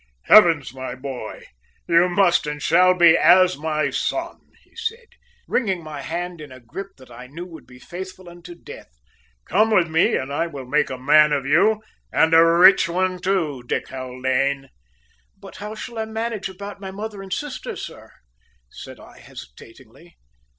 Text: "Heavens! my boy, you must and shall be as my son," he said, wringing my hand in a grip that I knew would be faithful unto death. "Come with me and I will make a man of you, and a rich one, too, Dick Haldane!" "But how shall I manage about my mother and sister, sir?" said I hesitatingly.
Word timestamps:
"Heavens! 0.23 0.73
my 0.73 0.95
boy, 0.95 1.43
you 1.87 2.09
must 2.09 2.47
and 2.47 2.59
shall 2.59 2.95
be 2.95 3.15
as 3.15 3.55
my 3.55 3.91
son," 3.91 4.39
he 4.63 4.75
said, 4.75 5.09
wringing 5.47 5.83
my 5.83 6.01
hand 6.01 6.41
in 6.41 6.51
a 6.51 6.59
grip 6.59 6.95
that 6.97 7.11
I 7.11 7.27
knew 7.27 7.45
would 7.45 7.67
be 7.67 7.77
faithful 7.77 8.27
unto 8.27 8.55
death. 8.55 8.89
"Come 9.45 9.69
with 9.69 9.89
me 9.89 10.15
and 10.15 10.33
I 10.33 10.47
will 10.47 10.65
make 10.65 10.89
a 10.89 10.97
man 10.97 11.31
of 11.31 11.45
you, 11.45 11.83
and 12.11 12.33
a 12.33 12.43
rich 12.43 12.89
one, 12.89 13.19
too, 13.19 13.61
Dick 13.67 13.89
Haldane!" 13.89 14.69
"But 15.37 15.57
how 15.57 15.75
shall 15.75 15.99
I 15.99 16.05
manage 16.05 16.49
about 16.49 16.81
my 16.81 16.89
mother 16.89 17.21
and 17.21 17.31
sister, 17.31 17.75
sir?" 17.75 18.11
said 18.71 18.99
I 18.99 19.19
hesitatingly. 19.19 20.17